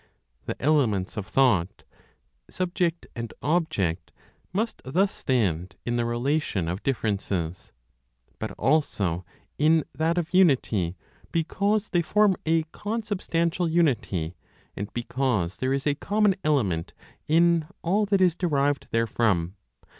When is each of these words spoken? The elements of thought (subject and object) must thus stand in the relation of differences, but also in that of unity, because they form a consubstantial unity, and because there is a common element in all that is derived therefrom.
The 0.47 0.59
elements 0.59 1.15
of 1.15 1.27
thought 1.27 1.83
(subject 2.49 3.05
and 3.15 3.31
object) 3.43 4.11
must 4.51 4.81
thus 4.83 5.11
stand 5.11 5.75
in 5.85 5.95
the 5.95 6.05
relation 6.05 6.67
of 6.67 6.81
differences, 6.81 7.71
but 8.39 8.49
also 8.53 9.23
in 9.59 9.83
that 9.93 10.17
of 10.17 10.33
unity, 10.33 10.97
because 11.31 11.89
they 11.89 12.01
form 12.01 12.35
a 12.47 12.63
consubstantial 12.71 13.69
unity, 13.69 14.35
and 14.75 14.91
because 14.91 15.57
there 15.57 15.71
is 15.71 15.85
a 15.85 15.93
common 15.93 16.33
element 16.43 16.93
in 17.27 17.67
all 17.83 18.07
that 18.07 18.21
is 18.21 18.33
derived 18.33 18.87
therefrom. 18.89 19.53